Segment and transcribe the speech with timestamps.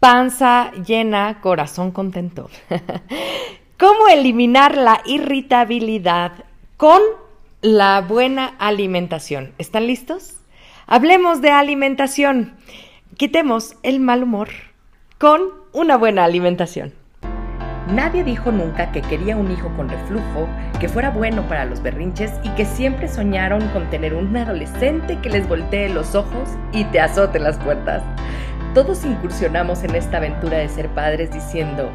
[0.00, 2.50] panza llena, corazón contento.
[3.78, 6.32] ¿Cómo eliminar la irritabilidad
[6.76, 7.00] con
[7.60, 9.52] la buena alimentación?
[9.58, 10.34] ¿Están listos?
[10.86, 12.56] Hablemos de alimentación.
[13.16, 14.48] Quitemos el mal humor
[15.18, 15.42] con
[15.72, 16.92] una buena alimentación.
[17.92, 20.46] Nadie dijo nunca que quería un hijo con reflujo,
[20.78, 25.30] que fuera bueno para los berrinches y que siempre soñaron con tener un adolescente que
[25.30, 28.02] les voltee los ojos y te azote las puertas.
[28.78, 31.90] Todos incursionamos en esta aventura de ser padres diciendo,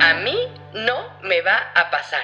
[0.00, 0.34] a mí
[0.74, 2.18] no me va a pasar.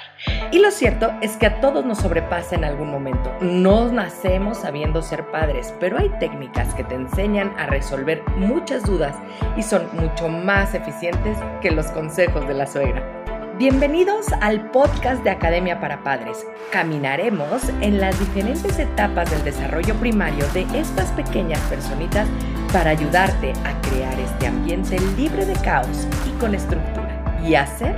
[0.51, 3.33] Y lo cierto es que a todos nos sobrepasa en algún momento.
[3.41, 9.15] No nacemos sabiendo ser padres, pero hay técnicas que te enseñan a resolver muchas dudas
[9.57, 13.23] y son mucho más eficientes que los consejos de la suegra.
[13.57, 16.45] Bienvenidos al podcast de Academia para Padres.
[16.73, 22.27] Caminaremos en las diferentes etapas del desarrollo primario de estas pequeñas personitas
[22.73, 27.95] para ayudarte a crear este ambiente libre de caos y con estructura y hacer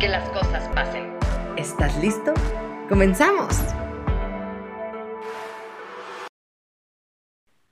[0.00, 1.12] que las cosas pasen.
[1.58, 2.32] ¿Estás listo?
[2.88, 3.62] ¡Comenzamos!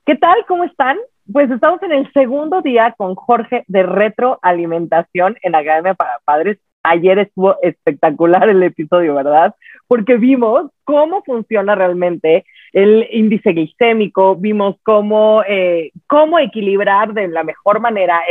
[0.05, 0.45] ¿Qué tal?
[0.47, 0.97] ¿Cómo están?
[1.33, 6.59] Pues estamos en el segundo día con Jorge de Retroalimentación en Academia para Padres.
[6.85, 9.55] Ayer estuvo espectacular el episodio, ¿verdad?
[9.87, 17.43] Porque vimos cómo funciona realmente el índice glicémico, vimos cómo, eh, cómo equilibrar de la
[17.43, 18.21] mejor manera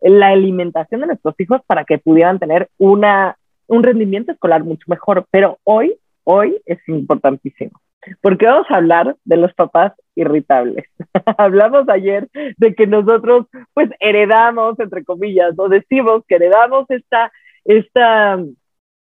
[0.00, 3.36] la alimentación de nuestros hijos para que pudieran tener una,
[3.66, 5.26] un rendimiento escolar mucho mejor.
[5.30, 7.80] Pero hoy, hoy es importantísimo,
[8.20, 10.84] porque vamos a hablar de los papás irritables.
[11.38, 17.32] Hablamos ayer de que nosotros pues heredamos, entre comillas, o decimos que heredamos esta,
[17.64, 18.38] esta,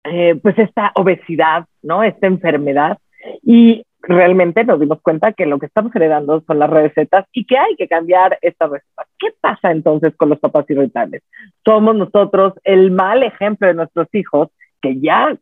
[0.04, 2.02] eh, pues esta obesidad, ¿no?
[2.02, 2.98] Esta enfermedad.
[3.42, 7.58] Y realmente nos dimos cuenta que lo que estamos heredando son las recetas y que
[7.58, 9.06] hay que cambiar estas recetas.
[9.18, 11.22] ¿Qué pasa entonces con los papás irritables?
[11.64, 14.48] Somos nosotros el mal ejemplo de nuestros hijos,
[14.80, 15.36] que ya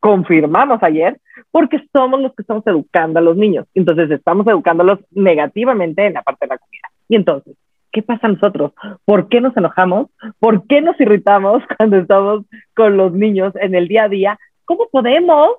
[0.00, 1.18] confirmamos ayer,
[1.50, 3.66] porque somos los que estamos educando a los niños.
[3.74, 6.88] Entonces estamos educándolos negativamente en la parte de la comida.
[7.08, 7.56] Y entonces,
[7.98, 8.72] ¿qué pasa a nosotros?
[9.04, 10.06] ¿Por qué nos enojamos?
[10.38, 12.44] ¿Por qué nos irritamos cuando estamos
[12.76, 14.38] con los niños en el día a día?
[14.64, 15.56] ¿Cómo podemos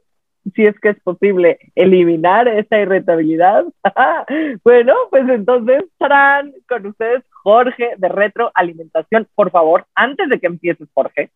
[0.55, 3.65] si es que es posible eliminar esa irritabilidad.
[4.63, 9.27] bueno, pues entonces estarán con ustedes Jorge de Retroalimentación.
[9.35, 11.29] Por favor, antes de que empieces, Jorge,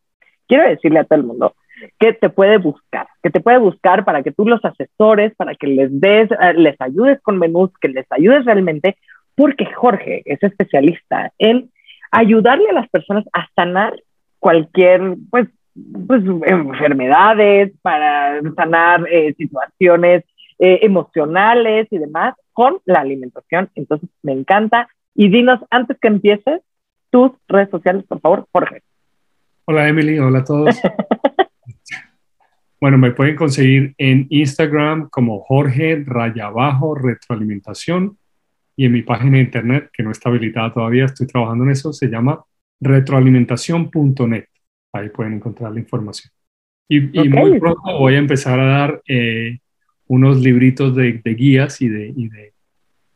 [0.47, 1.53] quiero decirle a todo el mundo
[2.00, 5.68] que te puede buscar, que te puede buscar para que tú los asesores, para que
[5.68, 8.97] les des, eh, les ayudes con menús, que les ayudes realmente,
[9.36, 11.72] porque Jorge es especialista en
[12.12, 13.96] ayudarle a las personas a sanar
[14.40, 15.48] cualquier, pues,
[16.08, 20.24] pues, enfermedades, para sanar eh, situaciones
[20.60, 23.70] eh, emocionales y demás con la alimentación.
[23.76, 24.88] Entonces, me encanta.
[25.16, 26.62] Y dinos, antes que empieces,
[27.10, 28.82] tus redes sociales, por favor, Jorge.
[29.66, 30.20] Hola, Emily.
[30.20, 30.82] Hola a todos.
[32.82, 38.18] bueno, me pueden conseguir en Instagram como Jorge Raya Abajo Retroalimentación
[38.76, 41.94] y en mi página de internet, que no está habilitada todavía, estoy trabajando en eso,
[41.94, 42.44] se llama
[42.80, 44.46] retroalimentación.net
[44.94, 46.32] ahí pueden encontrar la información.
[46.88, 49.60] Y, muy pronto voy a empezar a dar eh,
[50.08, 52.54] unos libritos de, guías y de, y de,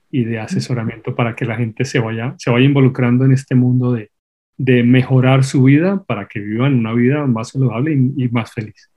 [0.09, 3.93] y, de, asesoramiento para que la gente se vaya, se vaya involucrando en este mundo
[3.93, 4.09] de,
[4.57, 8.89] de mejorar su vida para que vivan una vida más saludable y, y más feliz.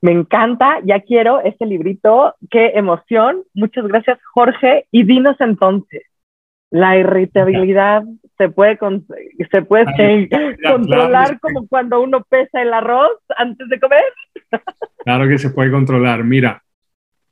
[0.00, 3.42] Me encanta, ya quiero este librito, qué emoción.
[3.54, 4.86] Muchas gracias, Jorge.
[4.92, 6.02] Y dinos entonces,
[6.70, 8.04] la irritabilidad
[8.36, 8.78] se puede,
[9.50, 10.28] se puede
[10.62, 14.04] controlar como cuando uno pesa el arroz antes de comer.
[15.04, 16.22] Claro que se puede controlar.
[16.22, 16.62] Mira,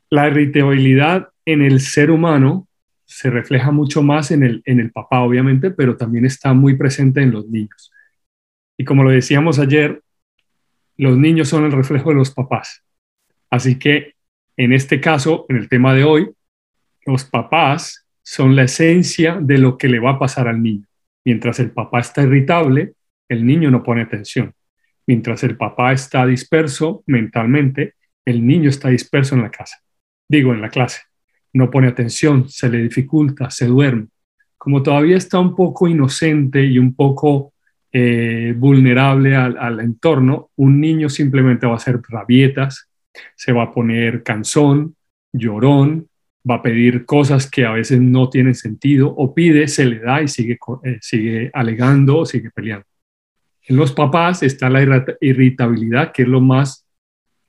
[0.08, 2.68] la irritabilidad en el ser humano
[3.04, 7.20] se refleja mucho más en el, en el papá, obviamente, pero también está muy presente
[7.20, 7.92] en los niños.
[8.78, 10.00] Y como lo decíamos ayer,
[10.96, 12.82] los niños son el reflejo de los papás.
[13.50, 14.14] Así que
[14.56, 16.30] en este caso, en el tema de hoy,
[17.04, 20.86] los papás son la esencia de lo que le va a pasar al niño.
[21.24, 22.94] Mientras el papá está irritable,
[23.28, 24.54] el niño no pone atención.
[25.06, 27.94] Mientras el papá está disperso mentalmente,
[28.24, 29.76] el niño está disperso en la casa.
[30.28, 31.02] Digo, en la clase.
[31.52, 34.08] No pone atención, se le dificulta, se duerme.
[34.58, 37.52] Como todavía está un poco inocente y un poco
[37.98, 42.90] eh, vulnerable al, entorno, un niño simplemente va a hacer rabietas,
[43.34, 44.96] se va a poner cansón,
[45.32, 46.06] llorón,
[46.48, 50.20] va a pedir cosas que a veces no tienen sentido o pide, se le da
[50.20, 52.84] y sigue, eh, sigue alegando sigue peleando.
[53.66, 54.82] En los papás está la
[55.22, 56.86] irritabilidad, que es lo más,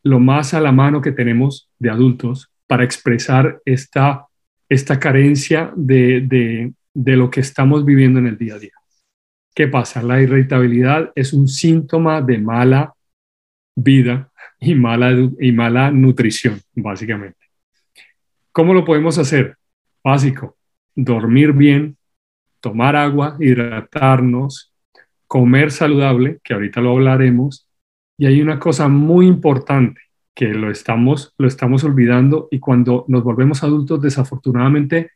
[0.01, 4.27] lo más a la mano que tenemos de adultos para expresar esta,
[4.69, 8.76] esta carencia de, de lo que estamos viviendo en el día a día.
[9.57, 10.04] ¿Qué pasa?
[10.04, 12.94] La irritabilidad es un síntoma de mala
[13.75, 17.39] vida y mala, y mala nutrición, básicamente.
[18.51, 19.57] ¿Cómo lo podemos hacer?
[20.04, 20.57] Básico,
[20.94, 21.98] dormir bien,
[22.59, 24.75] tomar agua, hidratarnos,
[25.25, 27.68] comer saludable, que ahorita lo hablaremos.
[28.15, 30.01] Y hay una cosa muy importante
[30.36, 35.13] que lo estamos, lo estamos olvidando y cuando nos volvemos adultos, desafortunadamente,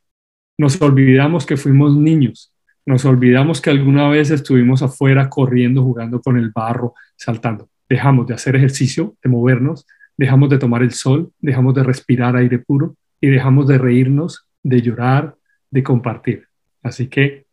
[0.57, 2.51] nos olvidamos que fuimos niños,
[2.85, 7.69] nos olvidamos que alguna vez estuvimos afuera corriendo, jugando con el barro, saltando.
[7.87, 9.85] Dejamos de hacer ejercicio, de movernos,
[10.17, 14.81] dejamos de tomar el sol, dejamos de respirar aire puro y dejamos de reírnos, de
[14.81, 15.35] llorar,
[15.69, 16.47] de compartir.
[16.81, 17.45] Así que,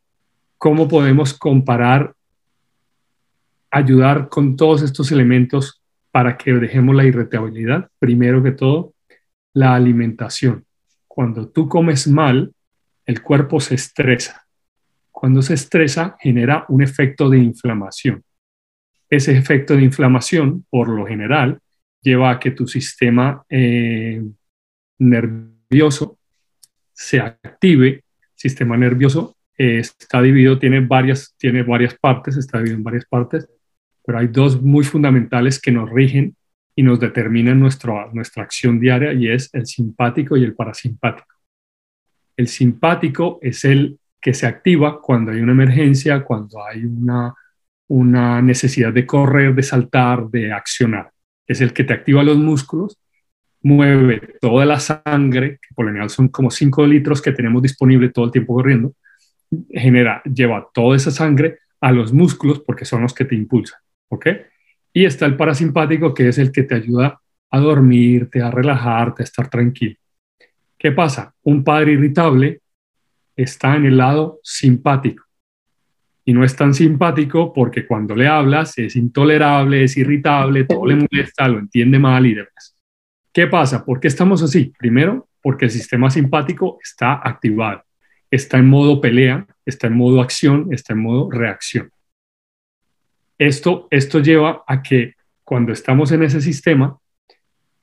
[0.56, 2.14] ¿cómo podemos comparar,
[3.70, 7.90] ayudar con todos estos elementos para que dejemos la irritabilidad?
[7.98, 8.94] Primero que todo,
[9.52, 10.64] la alimentación.
[11.06, 12.52] Cuando tú comes mal,
[13.04, 14.47] el cuerpo se estresa.
[15.19, 18.23] Cuando se estresa, genera un efecto de inflamación.
[19.11, 21.59] Ese efecto de inflamación, por lo general,
[22.00, 24.23] lleva a que tu sistema eh,
[25.00, 26.20] nervioso
[26.93, 28.05] se active.
[28.37, 33.49] Sistema nervioso eh, está dividido, tiene varias, tiene varias partes, está dividido en varias partes,
[34.06, 36.37] pero hay dos muy fundamentales que nos rigen
[36.76, 41.35] y nos determinan nuestra acción diaria y es el simpático y el parasimpático.
[42.37, 47.35] El simpático es el que se activa cuando hay una emergencia, cuando hay una,
[47.88, 51.11] una necesidad de correr, de saltar, de accionar.
[51.47, 52.99] Es el que te activa los músculos
[53.62, 58.11] mueve toda la sangre, que por lo general son como 5 litros que tenemos disponible
[58.11, 58.94] todo el tiempo corriendo,
[59.70, 64.26] genera, lleva toda esa sangre a los músculos porque son los que te impulsan, ¿ok?
[64.93, 67.20] Y está el parasimpático que es el que te ayuda
[67.50, 69.97] a dormirte, a relajarte, a estar tranquilo.
[70.76, 71.35] ¿Qué pasa?
[71.43, 72.61] Un padre irritable
[73.38, 75.25] está en el lado simpático
[76.29, 80.96] y no es tan simpático porque cuando le hablas es intolerable, es irritable, todo le
[80.96, 82.76] molesta, lo entiende mal y demás.
[83.32, 83.82] ¿Qué pasa?
[83.82, 84.70] ¿Por qué estamos así?
[84.79, 87.82] Primero, porque el sistema simpático está activado,
[88.31, 91.91] está en modo pelea, está en modo acción, está en modo reacción.
[93.38, 95.14] Esto, esto lleva a que
[95.44, 96.99] cuando estamos en ese sistema,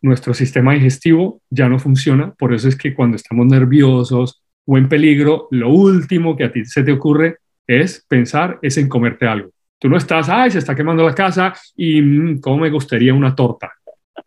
[0.03, 4.89] nuestro sistema digestivo ya no funciona, por eso es que cuando estamos nerviosos o en
[4.89, 9.49] peligro, lo último que a ti se te ocurre es pensar es en comerte algo.
[9.79, 13.35] Tú no estás, ay, se está quemando la casa y mm, cómo me gustaría una
[13.35, 13.71] torta.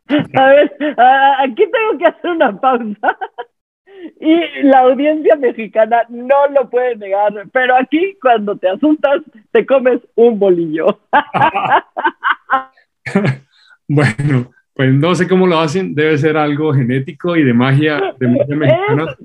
[0.08, 0.72] A ver,
[1.38, 3.18] aquí tengo que hacer una pausa.
[4.20, 10.00] Y la audiencia mexicana no lo puede negar, pero aquí cuando te asustas te comes
[10.14, 11.00] un bolillo.
[13.88, 18.28] bueno, pues no sé cómo lo hacen, debe ser algo genético y de magia de
[18.28, 19.06] mexicana.
[19.10, 19.16] Es,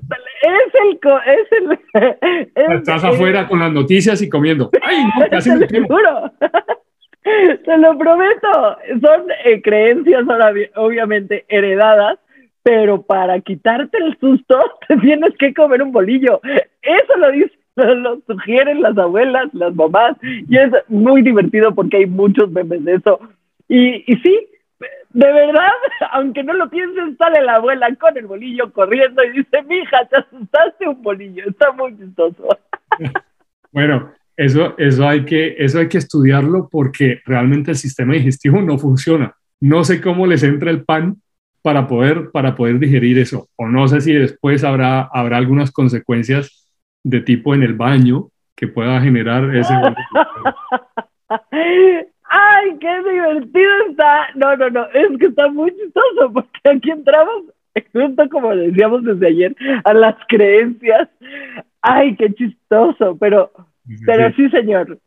[0.90, 4.70] el, es el, Estás afuera con las noticias y comiendo.
[4.82, 5.26] ¡Ay, no!
[5.30, 5.66] Casi me
[7.64, 8.76] Te lo prometo.
[9.00, 10.24] Son eh, creencias
[10.76, 12.18] obviamente heredadas,
[12.62, 14.58] pero para quitarte el susto
[14.88, 16.40] te tienes que comer un bolillo.
[16.82, 22.06] Eso lo dicen, lo, sugieren las abuelas, las mamás, y es muy divertido porque hay
[22.06, 23.18] muchos memes de eso.
[23.68, 24.46] Y, y sí,
[24.78, 25.70] de verdad,
[26.12, 30.16] aunque no lo piensen, sale la abuela con el bolillo corriendo y dice, mija, te
[30.16, 31.44] asustaste un bolillo.
[31.48, 32.48] Está muy chistoso.
[33.72, 38.78] Bueno, eso, eso, hay que, eso hay que estudiarlo porque realmente el sistema digestivo no
[38.78, 39.34] funciona.
[39.60, 41.16] No sé cómo les entra el pan
[41.60, 43.48] para poder, para poder digerir eso.
[43.56, 46.70] O no sé si después habrá, habrá algunas consecuencias
[47.02, 49.74] de tipo en el baño que pueda generar ese...
[52.36, 54.28] ¡Ay, qué divertido está!
[54.34, 57.44] No, no, no, es que está muy chistoso porque aquí entramos,
[57.92, 61.08] justo como decíamos desde ayer, a las creencias.
[61.80, 63.16] ¡Ay, qué chistoso!
[63.20, 63.52] Pero
[64.04, 64.48] pero sí.
[64.50, 64.98] señor.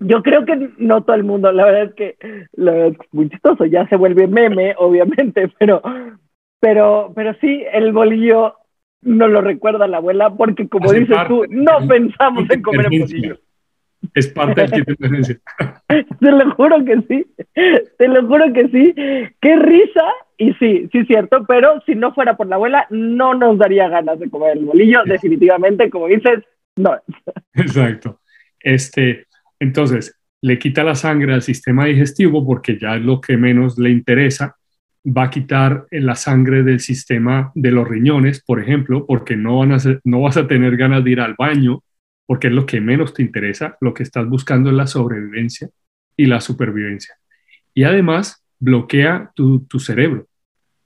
[0.00, 3.64] Yo creo que no todo el mundo, la verdad es que lo es muy chistoso,
[3.64, 5.82] ya se vuelve meme, obviamente, pero,
[6.60, 8.54] pero, pero sí, el bolillo
[9.02, 13.38] no lo recuerda la abuela, porque como dices tú, no pensamos en comer bolillo.
[14.14, 15.38] Es parte del kit de emergencia.
[16.20, 17.26] Te lo juro que sí,
[17.98, 18.94] te lo juro que sí.
[19.40, 20.04] Qué risa,
[20.36, 23.88] y sí, sí es cierto, pero si no fuera por la abuela, no nos daría
[23.88, 26.44] ganas de comer el bolillo, definitivamente, como dices,
[26.76, 26.96] no.
[27.54, 28.20] Exacto.
[28.60, 29.26] Este,
[29.58, 33.90] entonces, le quita la sangre al sistema digestivo porque ya es lo que menos le
[33.90, 34.56] interesa.
[35.04, 39.72] Va a quitar la sangre del sistema de los riñones, por ejemplo, porque no, van
[39.72, 41.82] a no vas a tener ganas de ir al baño,
[42.28, 43.78] porque es lo que menos te interesa.
[43.80, 45.70] Lo que estás buscando es la sobrevivencia
[46.14, 47.14] y la supervivencia.
[47.72, 50.28] Y además, bloquea tu, cerebro.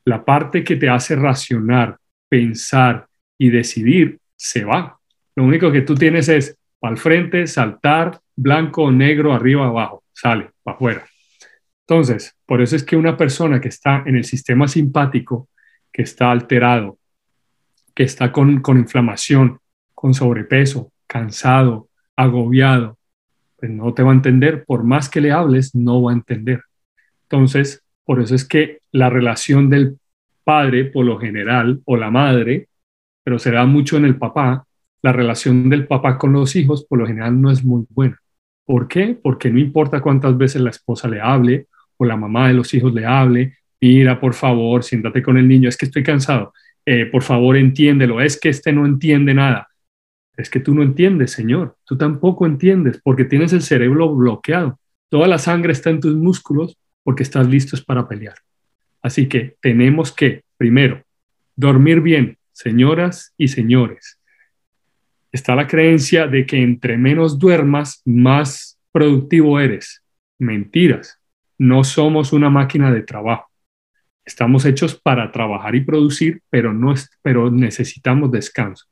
[0.05, 1.97] La parte que te hace racionar,
[2.29, 5.01] pensar y decidir se va
[5.35, 10.51] lo único que tú tienes es Para el frente, saltar, blanco, negro, arriba, abajo, sale,
[10.63, 11.07] para afuera.
[11.87, 15.49] Entonces, por eso es que una persona que está en el sistema simpático,
[15.93, 16.99] que está alterado,
[17.95, 19.61] que está con, con inflamación,
[19.95, 22.97] con sobrepeso, cansado, agobiado,
[23.59, 26.63] pues no te va a entender, por más que le hables, no va a entender.
[27.25, 29.99] Entonces, por eso es que la relación del
[30.43, 32.69] padre, por lo general, o la madre,
[33.23, 34.65] pero se da mucho en el papá,
[35.03, 38.19] la relación del papá con los hijos, por lo general, no es muy buena.
[38.65, 39.19] ¿Por qué?
[39.21, 41.67] Porque no importa cuántas veces la esposa le hable
[41.99, 45.69] o la mamá de los hijos le hable, mira, por favor, siéntate con el niño,
[45.69, 46.55] es que estoy cansado,
[46.87, 49.69] eh, por favor, entiéndelo, es que este no entiende nada.
[50.37, 54.79] Es que tú no entiendes, Señor, tú tampoco entiendes porque tienes el cerebro bloqueado.
[55.09, 58.37] Toda la sangre está en tus músculos porque estás listos para pelear.
[59.03, 61.03] Así que tenemos que, primero,
[61.55, 64.19] dormir bien, señoras y señores.
[65.33, 70.03] Está la creencia de que entre menos duermas, más productivo eres.
[70.39, 71.19] Mentiras.
[71.59, 73.51] No somos una máquina de trabajo.
[74.25, 78.92] Estamos hechos para trabajar y producir, pero, no pero necesitamos descanso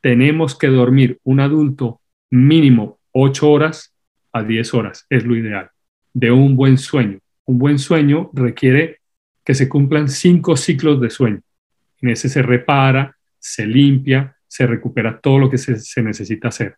[0.00, 3.94] tenemos que dormir un adulto mínimo 8 horas
[4.32, 5.70] a 10 horas, es lo ideal,
[6.14, 7.18] de un buen sueño.
[7.44, 9.00] Un buen sueño requiere
[9.44, 11.40] que se cumplan cinco ciclos de sueño.
[12.00, 16.76] En ese se repara, se limpia, se recupera todo lo que se, se necesita hacer.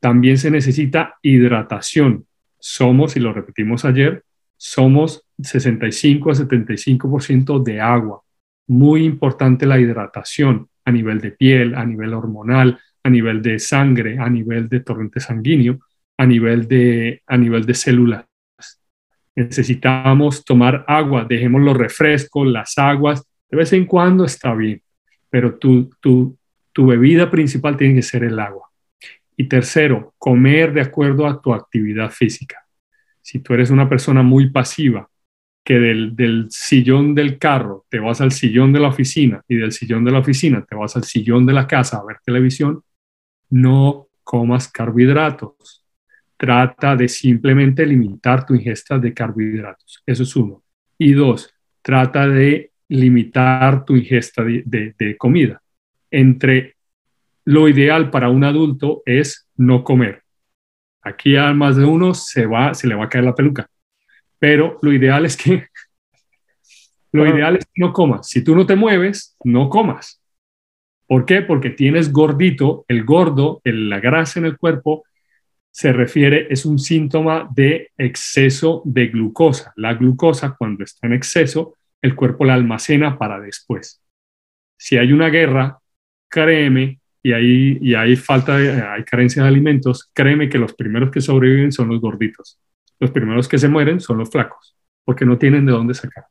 [0.00, 2.26] También se necesita hidratación.
[2.58, 4.24] Somos, y lo repetimos ayer,
[4.56, 8.22] somos 65 a 75% de agua.
[8.66, 14.18] Muy importante la hidratación a nivel de piel, a nivel hormonal, a nivel de sangre,
[14.18, 15.80] a nivel de torrente sanguíneo,
[16.16, 18.24] a nivel de, a nivel de células.
[19.34, 24.80] Necesitamos tomar agua, dejemos los refrescos, las aguas, de vez en cuando está bien,
[25.28, 26.38] pero tu, tu,
[26.72, 28.70] tu bebida principal tiene que ser el agua.
[29.36, 32.64] Y tercero, comer de acuerdo a tu actividad física.
[33.20, 35.08] Si tú eres una persona muy pasiva,
[35.66, 40.04] que del, sillón del carro te vas al sillón de la oficina y del sillón
[40.04, 42.84] de la oficina te vas al sillón de la casa a ver televisión,
[43.50, 45.84] no comas carbohidratos.
[46.36, 50.04] Trata de simplemente limitar tu ingesta de carbohidratos.
[50.06, 50.62] Eso es uno.
[50.98, 54.62] Y dos, trata de limitar tu ingesta de,
[54.96, 55.60] de comida.
[56.12, 56.76] Entre
[57.44, 60.22] lo ideal para un adulto es no comer.
[61.02, 63.68] Aquí a más de uno se, va, se le va a caer la peluca
[64.38, 65.66] pero lo ideal es que
[67.12, 68.28] lo ideal es que no comas.
[68.28, 70.20] Si tú no te mueves, no comas.
[71.06, 71.42] ¿Por qué?
[71.42, 75.04] Porque tienes gordito, el gordo, la grasa en el cuerpo
[75.70, 79.72] se refiere, es un síntoma de exceso de glucosa.
[79.76, 84.02] La glucosa, cuando está en exceso, el cuerpo la almacena para después.
[84.78, 85.78] Si hay una guerra,
[86.28, 91.10] créeme, y hay, y hay falta, de, hay carencia de alimentos, créeme que los primeros
[91.10, 92.58] que sobreviven son los gorditos
[92.98, 96.26] los primeros que se mueren son los flacos, porque no tienen de dónde sacar.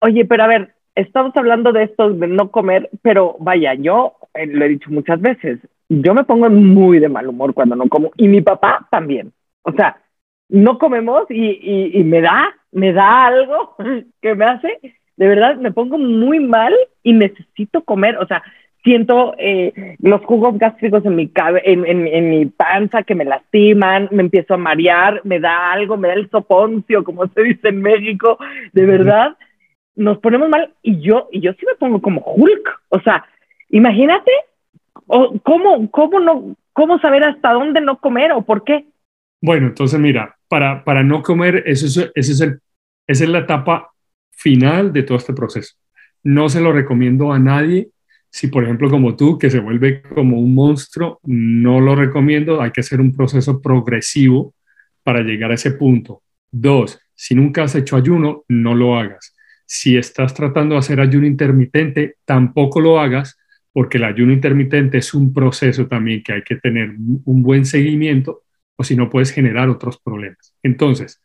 [0.00, 4.46] Oye, pero a ver, estamos hablando de esto de no comer, pero vaya, yo eh,
[4.46, 8.10] lo he dicho muchas veces, yo me pongo muy de mal humor cuando no como,
[8.16, 9.32] y mi papá también.
[9.62, 10.00] O sea,
[10.48, 13.76] no comemos y, y me da, me da algo
[14.20, 14.80] que me hace,
[15.16, 18.18] de verdad, me pongo muy mal y necesito comer.
[18.18, 18.42] O sea,
[18.84, 21.32] siento eh, los jugos gástricos en mi,
[21.64, 25.96] en, en, en, mi panza que me lastiman, me empiezo a marear, me da algo,
[25.96, 28.38] me da el soponcio, como se dice en México,
[28.72, 29.36] de verdad,
[29.96, 33.24] nos ponemos mal y yo, y yo sí me pongo como Hulk, o sea,
[33.70, 34.30] imagínate
[35.06, 38.84] o, cómo, cómo, no, cómo saber hasta dónde no comer o por qué.
[39.40, 42.60] Bueno, entonces mira, para, para no comer, eso es, ese es el,
[43.06, 43.92] esa es la etapa
[44.30, 45.74] final de todo este proceso.
[46.22, 47.88] No se lo recomiendo a nadie
[48.34, 52.60] si, por ejemplo, como tú, que se vuelve como un monstruo, no lo recomiendo.
[52.60, 54.56] Hay que hacer un proceso progresivo
[55.04, 56.24] para llegar a ese punto.
[56.50, 59.36] Dos, si nunca has hecho ayuno, no lo hagas.
[59.66, 63.38] Si estás tratando de hacer ayuno intermitente, tampoco lo hagas,
[63.72, 68.42] porque el ayuno intermitente es un proceso también que hay que tener un buen seguimiento,
[68.74, 70.56] o si no puedes generar otros problemas.
[70.60, 71.22] Entonces,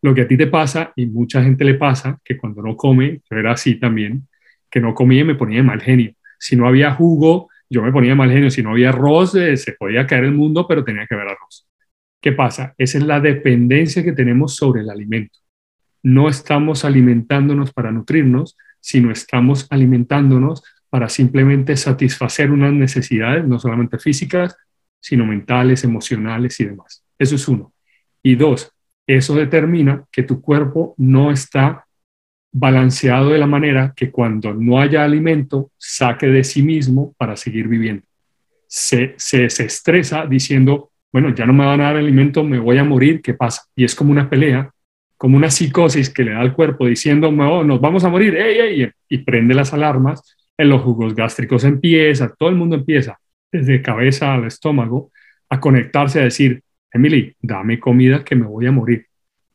[0.00, 3.20] lo que a ti te pasa, y mucha gente le pasa, que cuando no come,
[3.28, 4.28] yo era así también,
[4.70, 8.16] que no comía y me ponía mal genio si no había jugo, yo me ponía
[8.16, 8.50] mal genio.
[8.50, 11.68] Si no había arroz, eh, se podía caer el mundo, pero tenía que haber arroz.
[12.20, 12.74] ¿Qué pasa?
[12.76, 15.38] Esa es la dependencia que tenemos sobre el alimento.
[16.02, 24.00] No estamos alimentándonos para nutrirnos, sino estamos alimentándonos para simplemente satisfacer unas necesidades, no solamente
[24.00, 24.56] físicas,
[24.98, 27.04] sino mentales, emocionales y demás.
[27.20, 27.72] Eso es uno.
[28.20, 28.72] Y dos,
[29.06, 31.86] eso determina que tu cuerpo no está
[32.52, 37.66] balanceado de la manera que cuando no haya alimento saque de sí mismo para seguir
[37.68, 38.04] viviendo.
[38.66, 42.78] se, se, se estresa diciendo, bueno, ya no me van a dar alimento, me voy
[42.78, 43.64] a morir, ¿qué pasa?
[43.76, 44.70] Y es como una pelea,
[45.18, 48.36] como una psicosis que le da al cuerpo diciendo, no, nos vamos a morir,
[49.08, 53.18] y prende las alarmas, en los jugos gástricos empieza, todo el mundo empieza,
[53.50, 55.12] desde cabeza al estómago,
[55.48, 59.06] a conectarse a decir, Emily, dame comida que me voy a morir.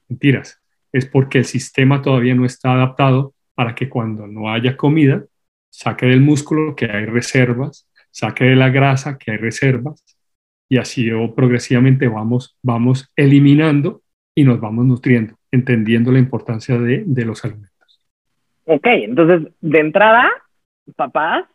[0.07, 5.23] Mentiras, es porque el sistema todavía no está adaptado para que cuando no haya comida,
[5.69, 10.03] saque del músculo que hay reservas, saque de la grasa que hay reservas,
[10.69, 14.01] y así progresivamente vamos, vamos eliminando
[14.35, 18.01] y nos vamos nutriendo, entendiendo la importancia de, de los alimentos.
[18.65, 20.29] Ok, entonces de entrada,
[20.95, 21.45] papás,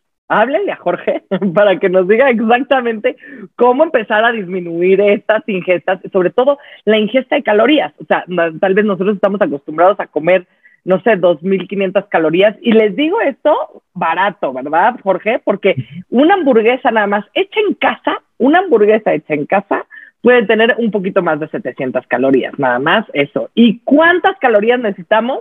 [0.41, 1.23] háblenle a Jorge
[1.53, 3.15] para que nos diga exactamente
[3.55, 7.93] cómo empezar a disminuir estas ingestas, sobre todo la ingesta de calorías.
[7.99, 8.25] O sea,
[8.59, 10.47] tal vez nosotros estamos acostumbrados a comer,
[10.85, 12.55] no sé, 2.500 calorías.
[12.61, 15.39] Y les digo esto barato, ¿verdad, Jorge?
[15.43, 15.75] Porque
[16.09, 19.85] una hamburguesa nada más hecha en casa, una hamburguesa hecha en casa
[20.21, 23.49] puede tener un poquito más de 700 calorías, nada más eso.
[23.53, 25.39] ¿Y cuántas calorías necesitamos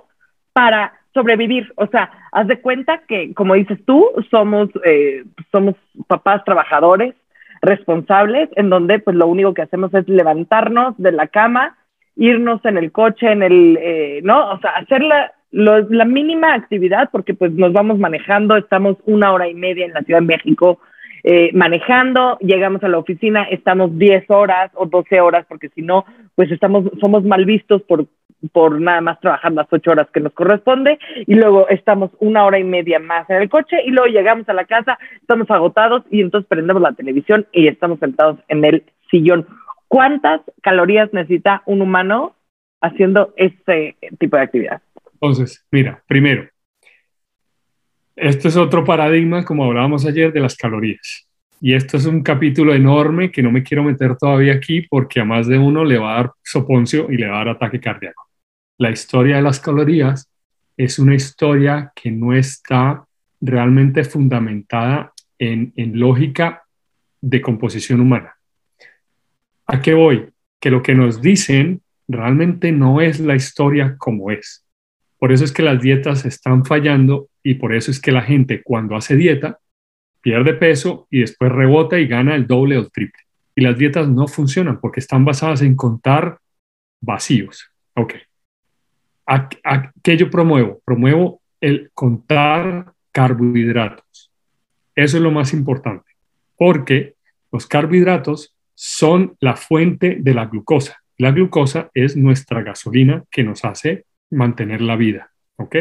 [0.52, 1.72] para sobrevivir.
[1.76, 5.74] O sea, haz de cuenta que, como dices tú, somos, eh, somos
[6.06, 7.14] papás trabajadores,
[7.60, 11.76] responsables, en donde pues lo único que hacemos es levantarnos de la cama,
[12.16, 14.50] irnos en el coche, en el, eh, ¿no?
[14.52, 19.48] O sea, hacer la, la mínima actividad porque pues nos vamos manejando, estamos una hora
[19.48, 20.80] y media en la Ciudad de México
[21.24, 26.04] eh, manejando, llegamos a la oficina, estamos 10 horas o 12 horas porque si no,
[26.34, 28.06] pues estamos, somos mal vistos por
[28.50, 32.58] por nada más trabajar las ocho horas que nos corresponde y luego estamos una hora
[32.58, 36.20] y media más en el coche y luego llegamos a la casa, estamos agotados y
[36.20, 39.46] entonces prendemos la televisión y estamos sentados en el sillón.
[39.88, 42.34] ¿Cuántas calorías necesita un humano
[42.80, 44.82] haciendo este tipo de actividad?
[45.14, 46.48] Entonces, mira, primero,
[48.16, 51.28] este es otro paradigma, como hablábamos ayer, de las calorías.
[51.60, 55.24] Y esto es un capítulo enorme que no me quiero meter todavía aquí porque a
[55.24, 58.31] más de uno le va a dar soponcio y le va a dar ataque cardíaco
[58.82, 60.28] la historia de las calorías
[60.76, 63.06] es una historia que no está
[63.40, 66.64] realmente fundamentada en, lógica
[67.20, 68.34] de composición humana.
[69.66, 70.30] ¿A qué voy?
[70.60, 74.66] Que lo que nos dicen realmente no es la historia como es.
[75.16, 78.64] Por eso es que las dietas están fallando y por eso es que la gente
[78.64, 79.60] cuando hace dieta
[80.20, 83.22] pierde peso y después rebota y gana el doble o el triple.
[83.54, 86.40] Y las dietas no funcionan porque están basadas en contar
[87.00, 87.70] vacíos.
[87.94, 88.14] Ok.
[89.26, 89.48] ¿A,
[90.02, 90.80] qué yo promuevo?
[90.84, 94.32] Promuevo el contar carbohidratos.
[94.94, 96.10] Eso es lo más importante,
[96.56, 97.14] porque
[97.50, 101.02] los carbohidratos son la fuente de la glucosa.
[101.18, 105.30] La glucosa es nuestra gasolina que nos hace mantener la vida.
[105.56, 105.76] ¿Ok?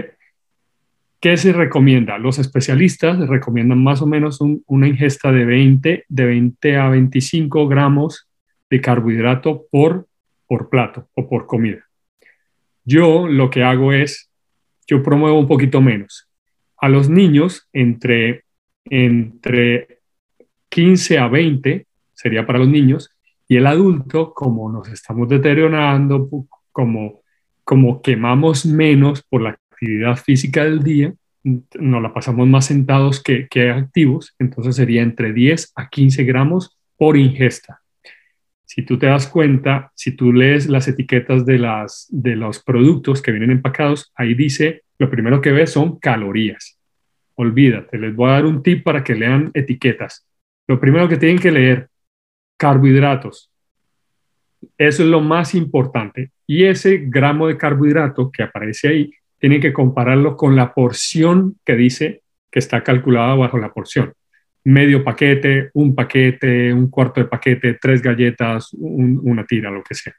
[1.20, 2.18] ¿Qué se recomienda?
[2.18, 8.28] Los especialistas recomiendan más o menos una ingesta de 20, de 20 a 25 gramos
[8.70, 10.08] de carbohidrato por,
[10.48, 11.86] por plato o por comida.
[12.84, 14.30] Yo lo que hago es,
[14.88, 16.28] yo promuevo un poquito menos.
[16.78, 18.46] A los niños entre,
[18.86, 20.00] entre
[20.70, 23.12] 15 a 20 sería para los niños
[23.48, 26.30] y el adulto, como nos estamos deteriorando,
[26.72, 27.22] como,
[27.64, 31.14] como quemamos menos por la actividad física del día,
[31.44, 36.78] nos la pasamos más sentados que, que activos, entonces sería entre 10 a 15 gramos
[36.98, 37.81] por ingesta
[38.74, 43.22] si tú te das cuenta, si tú lees las etiquetas de, las, de los productos
[43.22, 46.80] que vienen empacados, ahí dice, lo primero que ves son calorías.
[47.36, 50.26] Olvídate, les voy a dar un tip para que lean etiquetas.
[50.70, 51.90] Lo primero que tienen que leer,
[52.58, 53.52] carbohidratos.
[54.78, 56.32] Eso es lo más importante.
[56.48, 61.76] Y ese gramo de carbohidrato que aparece ahí, tienen que compararlo con la porción que
[61.76, 64.14] dice que está calculada bajo la porción
[64.64, 70.14] medio paquete, un paquete, un cuarto de paquete, tres galletas, una tira, lo que sea.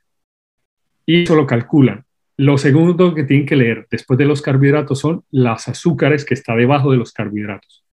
[1.06, 2.04] Y eso lo calculan.
[2.36, 6.56] Lo segundo que tienen que leer después de los carbohidratos son las azúcares que está
[6.56, 7.84] debajo de los carbohidratos.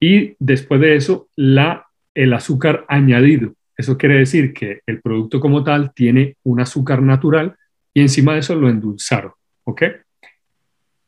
[0.00, 3.54] Y después de eso, la, el azúcar añadido.
[3.76, 7.56] Eso quiere decir que el producto como tal tiene un azúcar natural
[7.92, 9.32] y encima de eso lo endulzaron.
[9.64, 9.82] ¿Ok?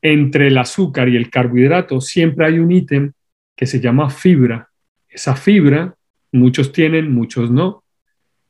[0.03, 3.13] Entre el azúcar y el carbohidrato siempre hay un ítem
[3.61, 4.71] que se llama fibra.
[5.07, 5.95] Esa fibra,
[6.33, 7.85] muchos tienen, muchos no.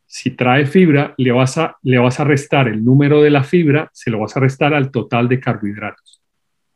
[0.06, 3.90] Si trae fibra, le vas a, le vas a restar el número de la fibra,
[3.92, 6.22] se lo vas a restar al total de carbohidratos.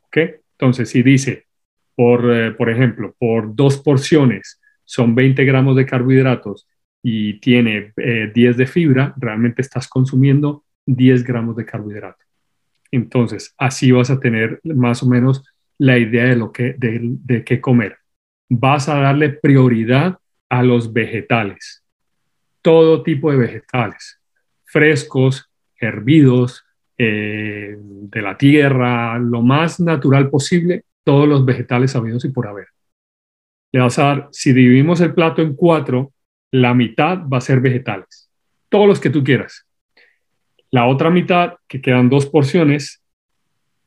[0.06, 0.16] ¿Ok?
[0.50, 1.46] Entonces, si dice,
[1.94, 6.66] por, eh, por ejemplo, por dos porciones son 20 gramos de carbohidratos
[7.04, 7.96] y tiene 10
[8.34, 12.24] eh, de fibra, realmente estás consumiendo 10 gramos de carbohidrato.
[12.90, 15.44] Entonces, así vas a tener más o menos
[15.78, 17.98] la idea de lo que de, de qué comer
[18.48, 21.84] vas a darle prioridad a los vegetales,
[22.62, 24.20] todo tipo de vegetales,
[24.64, 26.64] frescos, hervidos,
[26.96, 32.68] eh, de la tierra, lo más natural posible, todos los vegetales habidos y por haber.
[33.72, 36.12] Le vas a dar, si dividimos el plato en cuatro,
[36.52, 38.30] la mitad va a ser vegetales,
[38.68, 39.66] todos los que tú quieras.
[40.70, 43.02] La otra mitad, que quedan dos porciones,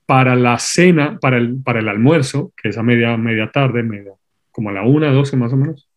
[0.05, 4.13] para la cena, para el, para el almuerzo, que es a media, media tarde, media,
[4.57, 5.87] como a la una, doce más o menos,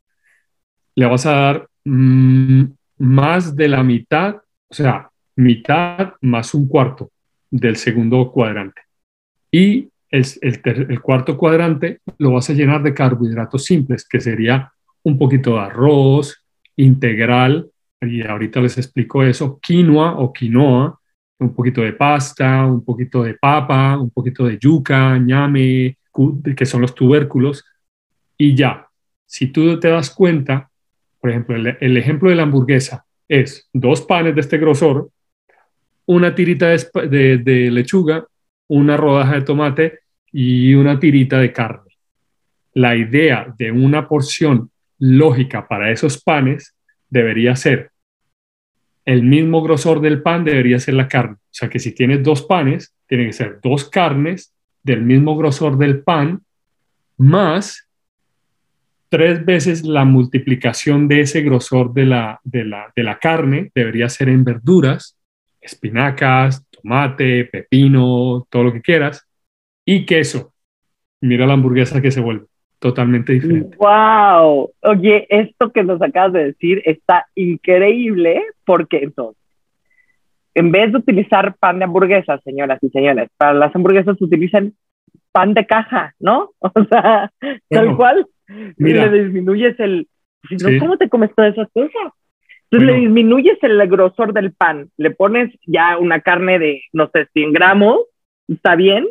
[0.95, 2.65] le vas a dar mm,
[2.99, 4.37] más de la mitad,
[4.69, 7.11] o sea, mitad más un cuarto
[7.51, 8.83] del segundo cuadrante.
[9.51, 14.71] Y el, el, cuarto cuadrante lo vas a llenar de carbohidratos simples, que sería
[15.05, 16.45] un poquito de arroz
[16.77, 17.71] integral,
[18.03, 21.01] y ahorita les explico eso, quinoa o quinoa,
[21.39, 25.97] un poquito de pasta, un poquito de papa, un poquito de yuca, ñame,
[26.55, 27.65] que son los tubérculos,
[28.41, 28.89] y ya.
[29.27, 30.71] Si tú te das cuenta,
[31.21, 35.11] por ejemplo, el, ejemplo de la hamburguesa es dos panes de este grosor,
[36.07, 38.27] una tirita de, lechuga,
[38.69, 39.99] una rodaja de tomate
[40.33, 41.99] y una tirita de carne.
[42.73, 46.75] La idea de una porción lógica para esos panes
[47.11, 47.91] debería ser
[49.05, 51.35] el mismo grosor del pan debería ser la carne.
[51.35, 55.77] O sea que si tienes dos panes, tienen que ser dos carnes del mismo grosor
[55.77, 56.43] del pan
[57.19, 57.90] más
[59.11, 64.45] tres veces la multiplicación de ese grosor de la, de la, carne debería ser en
[64.45, 65.19] verduras,
[65.61, 69.29] espinacas, tomate, pepino, todo lo que quieras,
[69.85, 70.55] y queso.
[71.21, 72.47] Mira la hamburguesa que se vuelve
[72.79, 73.77] totalmente diferente.
[73.79, 74.73] ¡Wow!
[74.83, 79.43] Oye, esto que nos acabas de decir está increíble porque entonces,
[80.55, 84.73] en vez de utilizar pan de hamburguesa, señoras y señores, para las hamburguesas utilizan
[85.33, 86.51] pan de caja, ¿no?
[86.61, 87.31] O sea,
[87.69, 88.27] tal cual.
[88.77, 90.09] Mira, le disminuyes el...
[90.79, 92.13] ¿Cómo te comes todas esas cosas?
[92.71, 97.27] Entonces le disminuyes el grosor del pan, le pones ya una carne de, no sé,
[97.33, 97.99] 100 gramos,
[98.47, 99.09] está bien,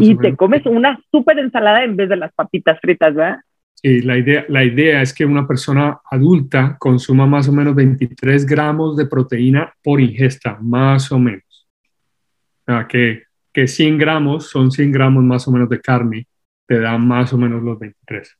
[0.00, 3.38] y te comes una súper ensalada en vez de las papitas fritas, ¿verdad?
[3.74, 8.44] Sí, la idea, la idea es que una persona adulta consuma más o menos 23
[8.44, 11.68] gramos de proteína por ingesta, más o menos.
[12.62, 16.26] O sea, que, que 100 gramos son 100 gramos más o menos de carne,
[16.68, 18.38] te dan más o menos los 23.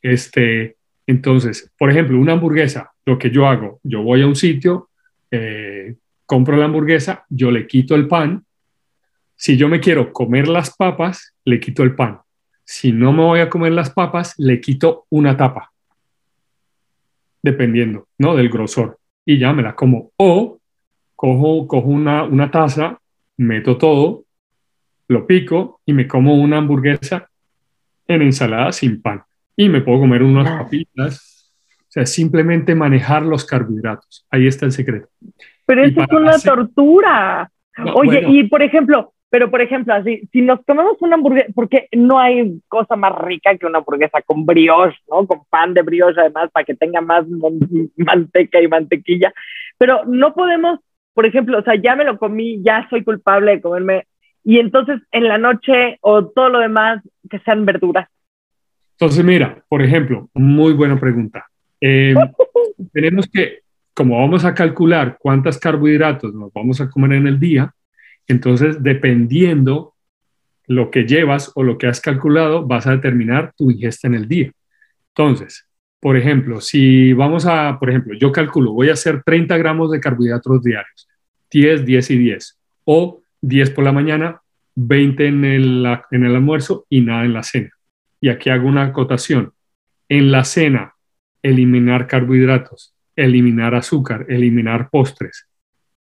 [0.00, 0.76] este,
[1.08, 4.90] entonces, por ejemplo, una hamburguesa, lo que yo hago, yo voy a un sitio,
[5.28, 8.44] eh, compro la hamburguesa, yo le quito el pan.
[9.34, 12.20] Si yo me quiero comer las papas, le quito el pan.
[12.64, 15.72] Si no me voy a comer las papas, le quito una tapa,
[17.42, 18.36] dependiendo ¿no?
[18.36, 20.12] del grosor, y ya me la como.
[20.16, 20.60] O
[21.16, 23.00] cojo, cojo una, una taza,
[23.36, 24.26] meto todo,
[25.08, 27.31] lo pico y me como una hamburguesa
[28.12, 29.22] en ensalada sin pan.
[29.56, 31.52] Y me puedo comer unas papitas.
[31.80, 34.26] O sea, simplemente manejar los carbohidratos.
[34.30, 35.08] Ahí está el secreto.
[35.66, 37.50] Pero eso es una tortura.
[37.94, 42.18] Oye, y por ejemplo, pero por ejemplo, así, si nos comemos una hamburguesa, porque no
[42.18, 45.26] hay cosa más rica que una hamburguesa con brioche, ¿no?
[45.26, 47.24] Con pan de brioche además, para que tenga más
[47.96, 49.32] manteca y mantequilla.
[49.78, 50.80] Pero no podemos,
[51.14, 54.06] por ejemplo, o sea, ya me lo comí, ya soy culpable de comerme
[54.44, 58.08] y entonces en la noche o todo lo demás que sean verduras.
[58.92, 61.46] Entonces, mira, por ejemplo, muy buena pregunta.
[61.80, 62.14] Eh,
[62.92, 63.60] tenemos que,
[63.94, 67.72] como vamos a calcular cuántos carbohidratos nos vamos a comer en el día,
[68.28, 69.94] entonces dependiendo
[70.66, 74.28] lo que llevas o lo que has calculado, vas a determinar tu ingesta en el
[74.28, 74.52] día.
[75.08, 75.66] Entonces,
[76.00, 80.00] por ejemplo, si vamos a, por ejemplo, yo calculo, voy a hacer 30 gramos de
[80.00, 81.08] carbohidratos diarios,
[81.50, 84.40] 10, 10 y 10, o 10 por la mañana,
[84.74, 87.70] 20 en el, en el almuerzo y nada en la cena.
[88.20, 89.52] Y aquí hago una acotación.
[90.08, 90.94] En la cena,
[91.42, 95.48] eliminar carbohidratos, eliminar azúcar, eliminar postres.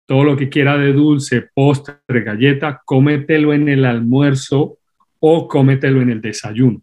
[0.06, 4.78] Todo lo que quiera de dulce, postre, galleta, cómetelo en el almuerzo
[5.20, 6.82] o cómetelo en el desayuno.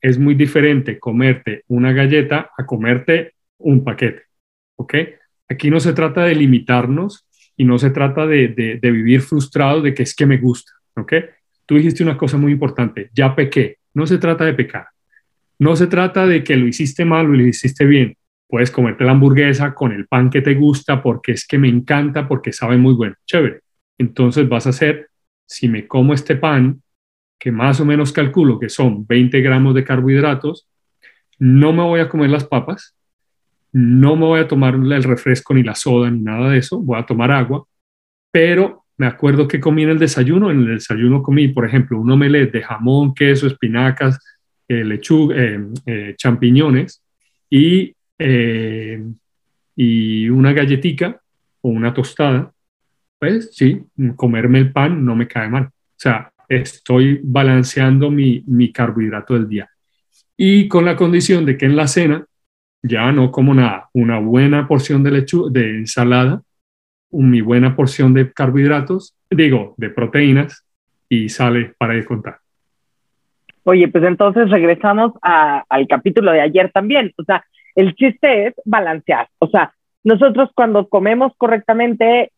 [0.00, 4.24] Es muy diferente comerte una galleta a comerte un paquete.
[4.76, 4.94] ¿Ok?
[5.48, 9.94] Aquí no se trata de limitarnos, y no se trata de, de, vivir frustrado de
[9.94, 11.12] que es que me gusta, ¿ok?
[11.66, 14.86] Tú dijiste una cosa muy importante, ya pequé, no se trata de pecar,
[15.58, 18.16] no se trata de que lo hiciste mal o lo hiciste bien,
[18.48, 22.28] puedes comerte la hamburguesa con el pan que te gusta porque es que me encanta,
[22.28, 23.60] porque sabe muy bueno, chévere.
[23.96, 25.08] Entonces vas a hacer,
[25.46, 26.82] si me como este pan,
[27.38, 30.68] que más o menos calculo que son 20 gramos de carbohidratos,
[31.38, 32.94] no me voy a comer las papas,
[33.72, 36.98] no me voy a tomar el refresco ni la soda ni nada de eso, voy
[36.98, 37.64] a tomar agua,
[38.30, 42.10] pero me acuerdo que comí en el desayuno, en el desayuno comí, por ejemplo, un
[42.10, 44.18] omelette de jamón, queso, espinacas,
[44.68, 47.02] eh, lechuga, eh, eh, champiñones,
[47.50, 47.94] y,
[49.76, 51.20] y una galletica
[51.60, 52.52] o una tostada,
[53.18, 53.82] pues sí,
[54.16, 55.64] comerme el pan no me cae mal.
[55.64, 59.68] O sea, estoy balanceando mi, mi carbohidrato del día.
[60.36, 62.24] Y con la condición de que en la cena
[62.82, 66.42] ya no como nada, una buena porción de lechuga, de ensalada,
[67.10, 70.66] mi buena porción de carbohidratos, digo, de proteínas
[71.08, 72.38] y sale para de contar.
[73.64, 77.12] Oye, pues entonces regresamos al capítulo de ayer también.
[77.16, 77.44] O sea,
[77.76, 79.28] el chiste es balancear.
[79.38, 79.72] O sea,
[80.04, 82.32] nosotros cuando comemos correctamente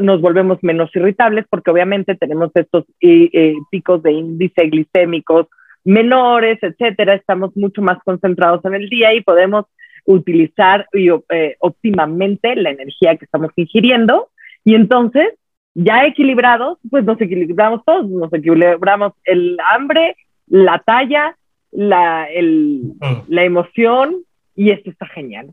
[0.00, 5.46] nos volvemos menos irritables porque obviamente tenemos estos eh, picos de índice glicémicos
[5.84, 7.14] menores, etcétera.
[7.14, 9.66] Estamos mucho más concentrados en el día y podemos
[10.04, 14.30] utilizar eh, óptimamente la energía que estamos ingiriendo.
[14.64, 15.28] Y entonces,
[15.74, 20.16] ya equilibrados, pues nos equilibramos todos, nos equilibramos el hambre,
[20.46, 21.36] la talla,
[21.70, 23.22] la, el, ah.
[23.28, 24.16] la emoción,
[24.54, 25.52] y esto está genial.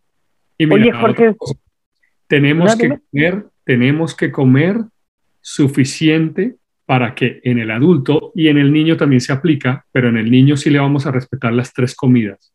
[0.72, 1.36] Oye, Jorge.
[2.28, 4.78] Tenemos que comer, tenemos que comer
[5.42, 6.56] suficiente
[6.90, 10.32] para que en el adulto y en el niño también se aplica, pero en el
[10.32, 12.52] niño sí le vamos a respetar las tres comidas.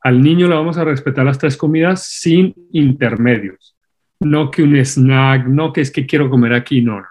[0.00, 3.76] Al niño le vamos a respetar las tres comidas sin intermedios.
[4.20, 6.98] No que un snack, no que es que quiero comer aquí, no.
[6.98, 7.06] no.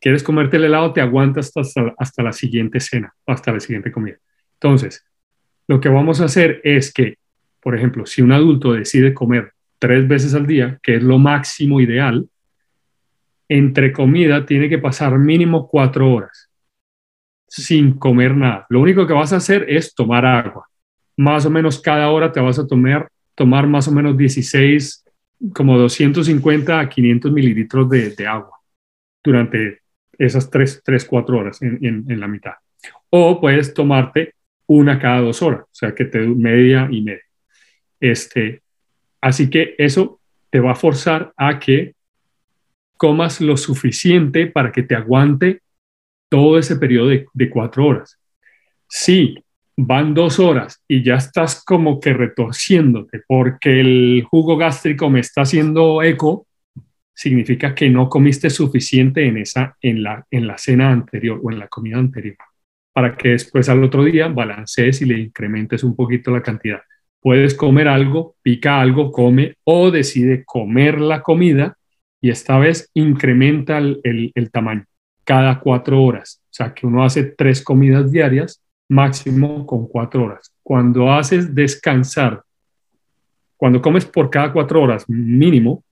[0.00, 4.18] Quieres comerte el helado, te aguantas hasta, hasta la siguiente cena, hasta la siguiente comida.
[4.54, 5.04] Entonces,
[5.66, 7.16] lo que vamos a hacer es que,
[7.60, 11.80] por ejemplo, si un adulto decide comer tres veces al día, que es lo máximo
[11.80, 12.28] ideal,
[13.48, 16.50] entre comida tiene que pasar mínimo cuatro horas
[17.46, 18.66] sin comer nada.
[18.68, 20.68] Lo único que vas a hacer es tomar agua.
[21.16, 25.04] Más o menos cada hora te vas a tomar, tomar más o menos 16,
[25.54, 28.58] como 250 a 500 mililitros de, agua
[29.24, 29.80] durante
[30.18, 32.54] esas 3, 3 4 horas en, en, en, la mitad.
[33.08, 34.34] O puedes tomarte
[34.66, 37.22] una cada dos horas, o sea que te media y media.
[37.98, 38.62] Este,
[39.20, 41.94] Así que eso te va a forzar a que
[42.98, 45.62] comas lo suficiente para que te aguante
[46.28, 48.18] todo ese periodo de, cuatro horas.
[48.86, 49.36] Si
[49.76, 55.42] van dos horas y ya estás como que retorciéndote porque el jugo gástrico me está
[55.42, 56.46] haciendo eco,
[57.14, 61.58] significa que no comiste suficiente en, esa, en, la, en la cena anterior o en
[61.58, 62.36] la comida anterior,
[62.92, 66.82] para que después al otro día balancees y le incrementes un poquito la cantidad.
[67.20, 71.77] Puedes comer algo, pica algo, come o decide comer la comida
[72.20, 74.84] y esta vez incrementa el, tamaño
[75.24, 76.40] cada cuatro horas.
[76.44, 80.52] O sea que uno hace tres comidas diarias, máximo con cuatro horas.
[80.62, 82.42] Cuando haces descansar,
[83.56, 85.84] cuando comes por cada cuatro horas mínimo,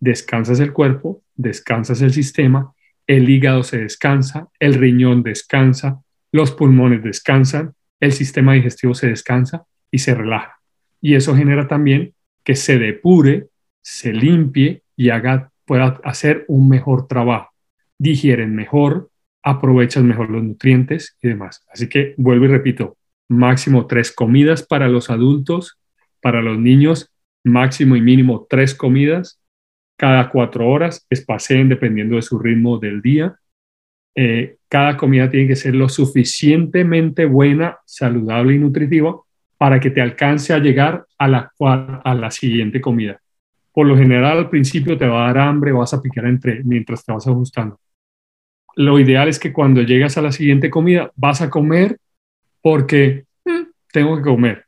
[0.00, 2.72] descansas el cuerpo, descansas el sistema,
[3.06, 6.00] el hígado se descansa, el riñón descansa,
[6.32, 10.58] los pulmones descansan, el sistema digestivo se descansa y se relaja.
[11.00, 13.48] Y eso genera también que se depure,
[13.82, 17.50] se limpie y haga, pueda hacer un mejor trabajo.
[17.98, 19.10] Digieren mejor,
[19.42, 21.64] aprovechan mejor los nutrientes y demás.
[21.72, 22.96] Así que vuelvo y repito,
[23.28, 25.78] máximo tres comidas para los adultos,
[26.20, 27.10] para los niños,
[27.44, 29.38] máximo y mínimo tres comidas
[29.96, 33.36] cada cuatro horas, espaceen dependiendo de su ritmo del día.
[34.16, 39.20] Eh, cada comida tiene que ser lo suficientemente buena, saludable y nutritiva
[39.56, 43.20] para que te alcance a llegar a la, a la siguiente comida.
[43.74, 47.04] Por lo general, al principio te va a dar hambre, vas a picar entre mientras
[47.04, 47.80] te vas ajustando.
[48.76, 51.98] Lo ideal es que cuando llegas a la siguiente comida, vas a comer
[52.62, 54.66] porque mm, tengo que comer,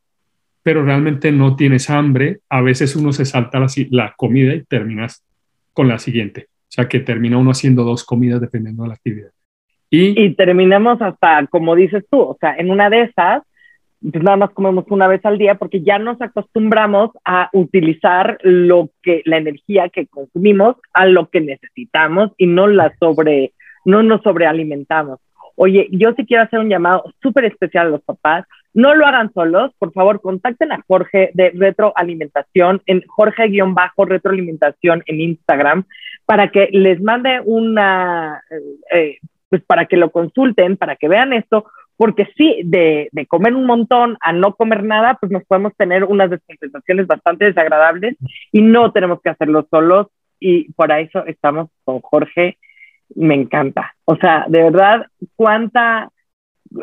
[0.65, 2.41] pero realmente no tienes hambre.
[2.49, 5.25] A veces uno se salta la, comida y terminas
[5.73, 6.49] con la siguiente.
[6.63, 9.31] O sea que termina uno haciendo dos comidas dependiendo de la actividad.
[9.89, 13.45] Y, y terminamos hasta, como dices tú, o sea, en una de esas
[14.11, 18.91] pues nada más comemos una vez al día porque ya nos acostumbramos a utilizar lo
[19.03, 23.53] que la energía que consumimos a lo que necesitamos y no la sobre
[23.85, 25.21] no nos sobrealimentamos.
[25.55, 28.45] Oye, yo sí quiero hacer un llamado súper especial a los papás.
[28.75, 35.85] No lo hagan solos, por favor, contacten a Jorge de Retroalimentación en Jorge-Retroalimentación en Instagram
[36.27, 38.61] para que les mande una, eh,
[38.93, 41.65] eh, pues para que lo consulten, para que vean esto,
[41.97, 46.31] porque sí, de, comer un montón a no comer nada, pues nos podemos tener unas
[46.31, 48.17] descompensaciones bastante desagradables
[48.53, 52.59] y no tenemos que hacerlo solos y por eso estamos con Jorge.
[53.15, 53.95] Me encanta.
[54.05, 55.07] O sea, de verdad,
[55.37, 56.11] cuánta,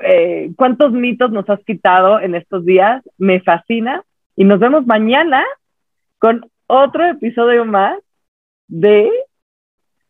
[0.03, 3.03] eh, cuántos mitos nos has quitado en estos días.
[3.17, 4.03] Me fascina
[4.35, 5.43] y nos vemos mañana
[6.17, 7.99] con otro episodio más
[8.67, 9.11] de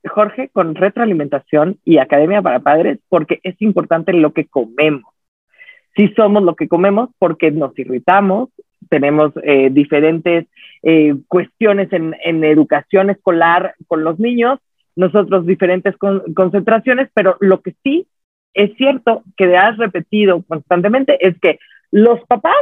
[0.07, 5.13] Jorge, con retroalimentación y academia para padres, porque es importante lo que comemos.
[5.95, 8.49] Si somos lo que comemos, porque nos irritamos,
[8.89, 10.47] tenemos eh, diferentes
[10.81, 14.59] eh, cuestiones en, en, educación escolar con los niños,
[14.95, 15.95] nosotros diferentes
[16.35, 18.07] concentraciones, pero lo que sí
[18.53, 21.59] es cierto que has repetido constantemente es que
[21.91, 22.55] los papás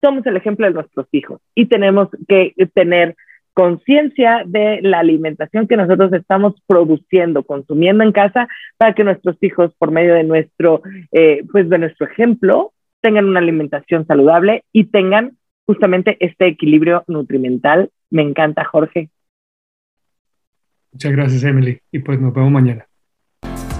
[0.00, 3.16] somos el ejemplo de nuestros hijos y tenemos que tener
[3.58, 9.74] conciencia de la alimentación que nosotros estamos produciendo, consumiendo en casa, para que nuestros hijos,
[9.80, 15.38] por medio de nuestro, eh, pues de nuestro ejemplo, tengan una alimentación saludable y tengan
[15.66, 17.90] justamente este equilibrio nutrimental.
[18.10, 19.10] Me encanta, Jorge.
[20.92, 21.80] Muchas gracias, Emily.
[21.90, 22.87] Y pues nos vemos mañana.